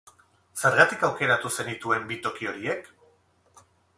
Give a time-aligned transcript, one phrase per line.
[0.61, 2.89] Zergatik aukeratu zenituen bi toki horiek?